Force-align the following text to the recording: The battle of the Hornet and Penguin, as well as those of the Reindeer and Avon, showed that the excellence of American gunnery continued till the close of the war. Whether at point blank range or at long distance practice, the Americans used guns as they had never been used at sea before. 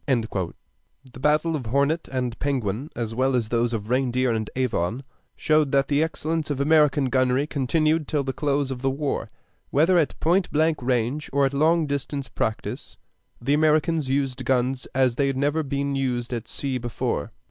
The 0.07 1.19
battle 1.19 1.55
of 1.55 1.61
the 1.61 1.69
Hornet 1.69 2.07
and 2.11 2.39
Penguin, 2.39 2.89
as 2.95 3.13
well 3.13 3.35
as 3.35 3.49
those 3.49 3.71
of 3.71 3.83
the 3.83 3.91
Reindeer 3.91 4.31
and 4.31 4.49
Avon, 4.55 5.03
showed 5.35 5.71
that 5.73 5.89
the 5.89 6.01
excellence 6.01 6.49
of 6.49 6.59
American 6.59 7.05
gunnery 7.05 7.45
continued 7.45 8.07
till 8.07 8.23
the 8.23 8.33
close 8.33 8.71
of 8.71 8.81
the 8.81 8.89
war. 8.89 9.29
Whether 9.69 9.99
at 9.99 10.19
point 10.19 10.49
blank 10.51 10.81
range 10.81 11.29
or 11.31 11.45
at 11.45 11.53
long 11.53 11.85
distance 11.85 12.29
practice, 12.29 12.97
the 13.39 13.53
Americans 13.53 14.09
used 14.09 14.43
guns 14.43 14.87
as 14.95 15.17
they 15.17 15.27
had 15.27 15.37
never 15.37 15.61
been 15.61 15.93
used 15.95 16.33
at 16.33 16.47
sea 16.47 16.79
before. 16.79 17.29